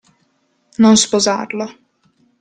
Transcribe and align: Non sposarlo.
Non 0.83 0.95
sposarlo. 1.05 1.65